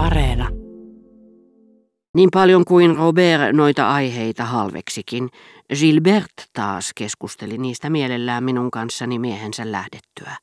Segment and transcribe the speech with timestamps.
[0.00, 0.48] Areena.
[2.14, 5.28] Niin paljon kuin Robert noita aiheita halveksikin,
[5.78, 10.36] Gilbert taas keskusteli niistä mielellään minun kanssani miehensä lähdettyä.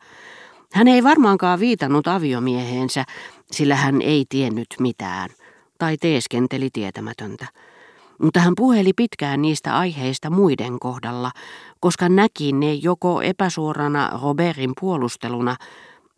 [0.74, 3.04] Hän ei varmaankaan viitannut aviomieheensä,
[3.52, 5.30] sillä hän ei tiennyt mitään,
[5.78, 7.46] tai teeskenteli tietämätöntä.
[8.22, 11.32] Mutta hän puheli pitkään niistä aiheista muiden kohdalla,
[11.80, 15.56] koska näki ne joko epäsuorana Robertin puolusteluna,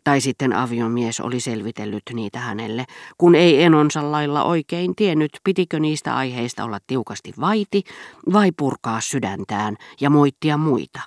[0.04, 2.84] tai sitten aviomies oli selvitellyt niitä hänelle,
[3.18, 7.82] kun ei enonsa lailla oikein tiennyt, pitikö niistä aiheista olla tiukasti vaiti
[8.32, 11.00] vai purkaa sydäntään ja moittia muita.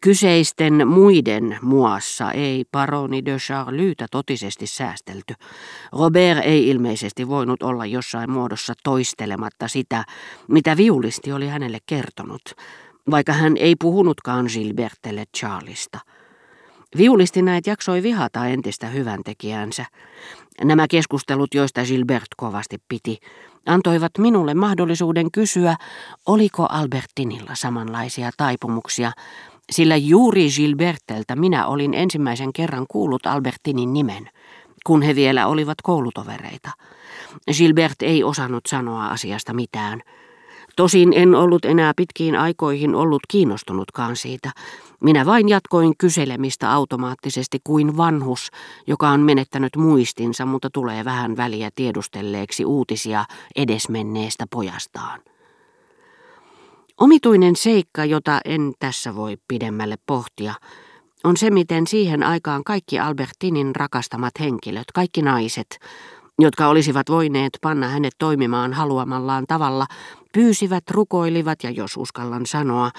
[0.00, 5.34] Kyseisten muiden muassa ei paroni de Charlytä totisesti säästelty.
[5.92, 10.04] Robert ei ilmeisesti voinut olla jossain muodossa toistelematta sitä,
[10.48, 12.42] mitä viulisti oli hänelle kertonut,
[13.10, 15.98] vaikka hän ei puhunutkaan Gilbertelle Charlista.
[16.96, 19.84] Viulisti näet jaksoi vihata entistä hyväntekijänsä.
[20.64, 23.18] Nämä keskustelut, joista Gilbert kovasti piti,
[23.66, 25.76] antoivat minulle mahdollisuuden kysyä,
[26.26, 29.12] oliko Albertinilla samanlaisia taipumuksia,
[29.70, 34.30] sillä juuri Gilberteltä minä olin ensimmäisen kerran kuullut Albertinin nimen,
[34.86, 36.70] kun he vielä olivat koulutovereita.
[37.56, 40.02] Gilbert ei osannut sanoa asiasta mitään.
[40.76, 44.50] Tosin en ollut enää pitkiin aikoihin ollut kiinnostunutkaan siitä.
[45.02, 48.50] Minä vain jatkoin kyselemistä automaattisesti kuin vanhus,
[48.86, 53.24] joka on menettänyt muistinsa, mutta tulee vähän väliä tiedustelleeksi uutisia
[53.56, 55.20] edesmenneestä pojastaan.
[57.00, 60.54] Omituinen seikka, jota en tässä voi pidemmälle pohtia,
[61.24, 65.78] on se, miten siihen aikaan kaikki Albertinin rakastamat henkilöt, kaikki naiset,
[66.38, 69.86] jotka olisivat voineet panna hänet toimimaan haluamallaan tavalla,
[70.32, 72.90] pyysivät, rukoilivat ja jos uskallan sanoa,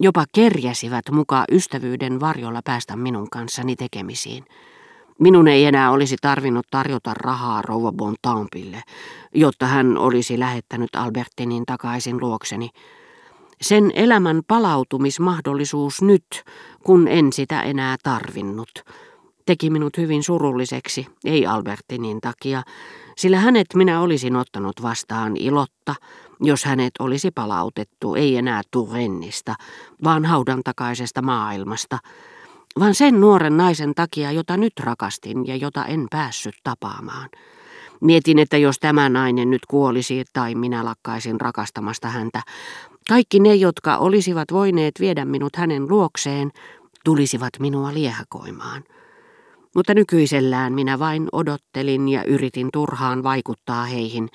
[0.00, 4.44] jopa kerjäsivät mukaan ystävyyden varjolla päästä minun kanssani tekemisiin.
[5.18, 8.82] Minun ei enää olisi tarvinnut tarjota rahaa rouva Bontampille,
[9.34, 12.70] jotta hän olisi lähettänyt Albertinin takaisin luokseni.
[13.60, 16.44] Sen elämän palautumismahdollisuus nyt,
[16.84, 18.70] kun en sitä enää tarvinnut,
[19.46, 22.62] teki minut hyvin surulliseksi, ei Albertinin takia,
[23.16, 25.94] sillä hänet minä olisin ottanut vastaan ilotta,
[26.40, 29.54] jos hänet olisi palautettu, ei enää Turennista,
[30.04, 31.98] vaan haudan takaisesta maailmasta,
[32.80, 37.28] vaan sen nuoren naisen takia, jota nyt rakastin ja jota en päässyt tapaamaan.
[38.00, 42.42] Mietin, että jos tämä nainen nyt kuolisi tai minä lakkaisin rakastamasta häntä,
[43.08, 46.50] kaikki ne, jotka olisivat voineet viedä minut hänen luokseen,
[47.04, 48.84] tulisivat minua liehakoimaan.
[49.74, 54.28] Mutta nykyisellään minä vain odottelin ja yritin turhaan vaikuttaa heihin,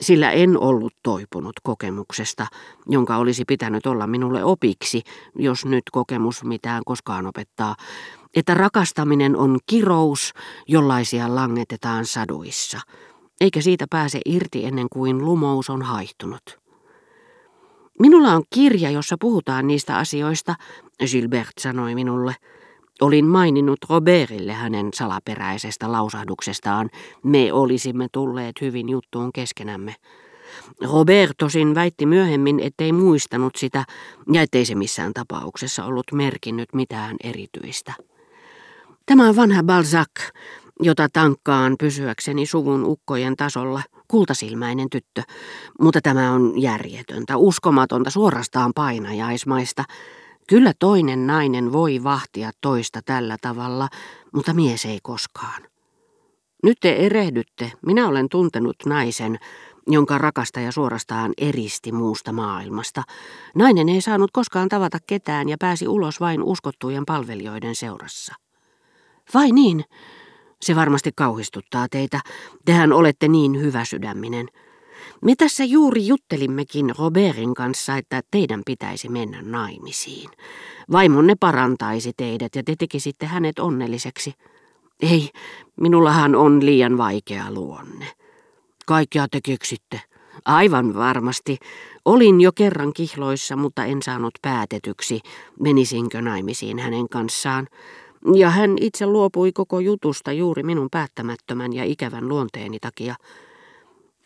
[0.00, 2.46] sillä en ollut toipunut kokemuksesta,
[2.86, 5.02] jonka olisi pitänyt olla minulle opiksi,
[5.36, 7.76] jos nyt kokemus mitään koskaan opettaa,
[8.36, 10.32] että rakastaminen on kirous,
[10.68, 12.80] jollaisia langetetaan saduissa,
[13.40, 16.58] eikä siitä pääse irti ennen kuin lumous on haihtunut.
[17.98, 20.54] Minulla on kirja, jossa puhutaan niistä asioista,
[21.10, 22.34] Gilbert sanoi minulle.
[23.04, 26.90] Olin maininnut Robertille hänen salaperäisestä lausahduksestaan.
[27.22, 29.94] Me olisimme tulleet hyvin juttuun keskenämme.
[30.92, 33.84] Robert tosin väitti myöhemmin, ettei muistanut sitä
[34.32, 37.92] ja ettei se missään tapauksessa ollut merkinnyt mitään erityistä.
[39.06, 40.10] Tämä on vanha Balzac,
[40.80, 45.22] jota tankkaan pysyäkseni suvun ukkojen tasolla, kultasilmäinen tyttö,
[45.80, 49.84] mutta tämä on järjetöntä, uskomatonta, suorastaan painajaismaista.
[50.48, 53.88] Kyllä toinen nainen voi vahtia toista tällä tavalla,
[54.32, 55.62] mutta mies ei koskaan.
[56.62, 59.38] Nyt te erehdytte, minä olen tuntenut naisen,
[59.86, 63.02] jonka rakastaja suorastaan eristi muusta maailmasta.
[63.54, 68.34] Nainen ei saanut koskaan tavata ketään ja pääsi ulos vain uskottujen palvelijoiden seurassa.
[69.34, 69.84] Vai niin?
[70.62, 72.20] Se varmasti kauhistuttaa teitä.
[72.64, 74.48] Tehän olette niin hyvä sydäminen.
[75.20, 80.30] Me tässä juuri juttelimmekin Robertin kanssa, että teidän pitäisi mennä naimisiin.
[80.92, 84.34] Vaimonne parantaisi teidät ja te tekisitte hänet onnelliseksi.
[85.00, 85.30] Ei,
[85.80, 88.06] minullahan on liian vaikea luonne.
[88.86, 90.00] Kaikkea te keksitte.
[90.44, 91.58] Aivan varmasti.
[92.04, 95.20] Olin jo kerran kihloissa, mutta en saanut päätetyksi,
[95.60, 97.66] menisinkö naimisiin hänen kanssaan.
[98.34, 103.14] Ja hän itse luopui koko jutusta juuri minun päättämättömän ja ikävän luonteeni takia.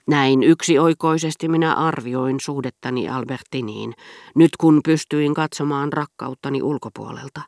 [0.09, 3.95] Näin yksioikoisesti minä arvioin suhdettani Albertiniin,
[4.35, 7.41] nyt kun pystyin katsomaan rakkauttani ulkopuolelta.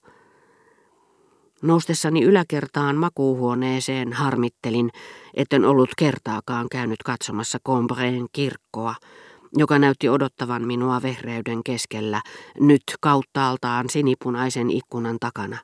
[1.62, 4.90] Noustessani yläkertaan makuuhuoneeseen harmittelin,
[5.34, 8.94] etten ollut kertaakaan käynyt katsomassa Combreen kirkkoa,
[9.56, 12.22] joka näytti odottavan minua vehreyden keskellä,
[12.60, 15.58] nyt kauttaaltaan sinipunaisen ikkunan takana.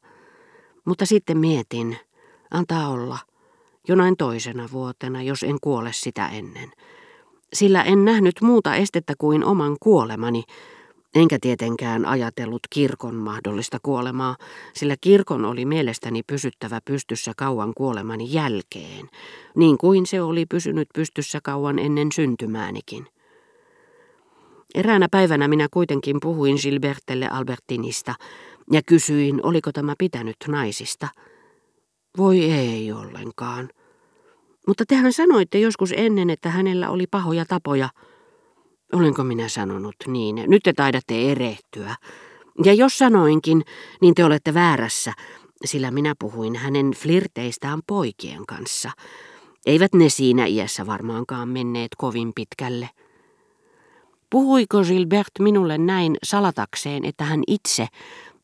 [0.84, 1.96] Mutta sitten mietin,
[2.50, 3.18] antaa olla.
[3.88, 6.72] Jonain toisena vuotena, jos en kuole sitä ennen.
[7.52, 10.42] Sillä en nähnyt muuta estettä kuin oman kuolemani,
[11.14, 14.36] enkä tietenkään ajatellut kirkon mahdollista kuolemaa,
[14.74, 19.08] sillä kirkon oli mielestäni pysyttävä pystyssä kauan kuolemani jälkeen,
[19.56, 23.06] niin kuin se oli pysynyt pystyssä kauan ennen syntymäänikin.
[24.74, 28.14] Eräänä päivänä minä kuitenkin puhuin Gilbertelle Albertinista
[28.72, 31.08] ja kysyin, oliko tämä pitänyt naisista.
[32.16, 33.68] Voi ei ollenkaan.
[34.66, 37.88] Mutta tehän sanoitte joskus ennen, että hänellä oli pahoja tapoja.
[38.92, 40.44] Olenko minä sanonut niin?
[40.46, 41.96] Nyt te taidatte erehtyä.
[42.64, 43.62] Ja jos sanoinkin,
[44.00, 45.12] niin te olette väärässä,
[45.64, 48.90] sillä minä puhuin hänen flirteistään poikien kanssa.
[49.66, 52.90] Eivät ne siinä iässä varmaankaan menneet kovin pitkälle.
[54.30, 57.86] Puhuiko Gilbert minulle näin salatakseen, että hän itse,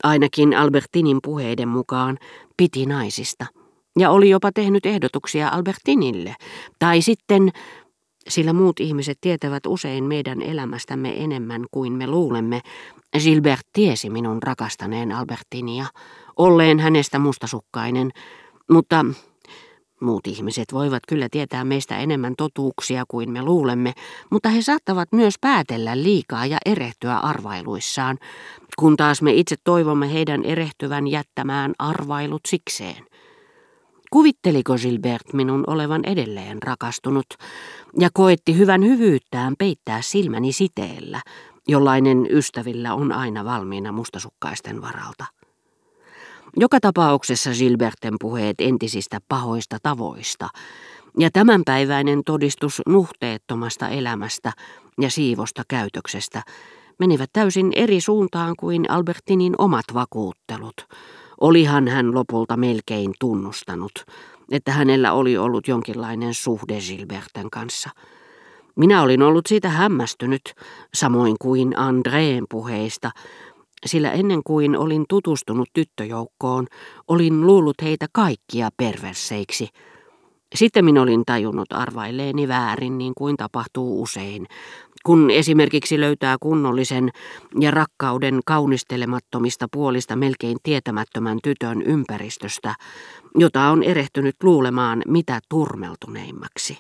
[0.02, 2.18] ainakin Albertinin puheiden mukaan,
[2.56, 3.46] piti naisista?
[3.98, 6.34] Ja oli jopa tehnyt ehdotuksia Albertinille.
[6.78, 7.50] Tai sitten,
[8.28, 12.60] sillä muut ihmiset tietävät usein meidän elämästämme enemmän kuin me luulemme,
[13.18, 15.86] Gilbert tiesi minun rakastaneen Albertinia,
[16.36, 18.10] olleen hänestä mustasukkainen,
[18.70, 19.04] mutta
[20.02, 23.92] Muut ihmiset voivat kyllä tietää meistä enemmän totuuksia kuin me luulemme,
[24.30, 28.18] mutta he saattavat myös päätellä liikaa ja erehtyä arvailuissaan,
[28.78, 33.06] kun taas me itse toivomme heidän erehtyvän jättämään arvailut sikseen.
[34.12, 37.26] Kuvitteliko Gilbert minun olevan edelleen rakastunut
[37.98, 41.20] ja koetti hyvän hyvyyttään peittää silmäni siteellä,
[41.68, 45.24] jollainen ystävillä on aina valmiina mustasukkaisten varalta?
[46.56, 50.48] Joka tapauksessa Gilberten puheet entisistä pahoista tavoista
[51.18, 54.52] ja tämänpäiväinen todistus nuhteettomasta elämästä
[55.00, 56.42] ja siivosta käytöksestä
[56.98, 60.86] menivät täysin eri suuntaan kuin Albertinin omat vakuuttelut.
[61.42, 63.92] Olihan hän lopulta melkein tunnustanut,
[64.50, 67.90] että hänellä oli ollut jonkinlainen suhde Gilberten kanssa.
[68.76, 70.42] Minä olin ollut siitä hämmästynyt,
[70.94, 73.10] samoin kuin Andreen puheista,
[73.86, 76.66] sillä ennen kuin olin tutustunut tyttöjoukkoon,
[77.08, 79.68] olin luullut heitä kaikkia perverseiksi.
[80.54, 84.46] Sitten minä olin tajunnut arvailleeni väärin, niin kuin tapahtuu usein,
[85.06, 87.10] kun esimerkiksi löytää kunnollisen
[87.60, 92.74] ja rakkauden kaunistelemattomista puolista melkein tietämättömän tytön ympäristöstä,
[93.38, 96.78] jota on erehtynyt luulemaan mitä turmeltuneimmaksi.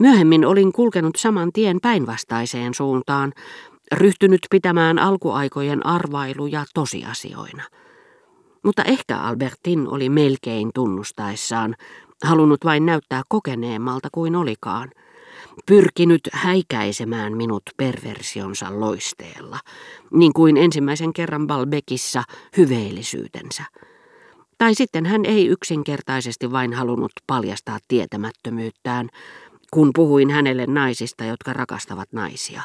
[0.00, 3.32] Myöhemmin olin kulkenut saman tien päinvastaiseen suuntaan,
[3.92, 7.62] ryhtynyt pitämään alkuaikojen arvailuja tosiasioina.
[8.64, 11.74] Mutta ehkä Albertin oli melkein tunnustaessaan
[12.24, 14.90] halunnut vain näyttää kokeneemmalta kuin olikaan,
[15.66, 19.58] pyrkinyt häikäisemään minut perversionsa loisteella,
[20.12, 22.22] niin kuin ensimmäisen kerran Balbekissa
[22.56, 23.62] hyveellisyytensä.
[24.58, 29.08] Tai sitten hän ei yksinkertaisesti vain halunnut paljastaa tietämättömyyttään,
[29.70, 32.62] kun puhuin hänelle naisista, jotka rakastavat naisia,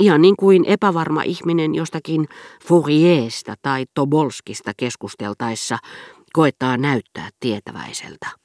[0.00, 2.28] Ihan niin kuin epävarma ihminen jostakin
[2.64, 5.78] Fourierista tai Tobolskista keskusteltaessa
[6.32, 8.43] koettaa näyttää tietäväiseltä.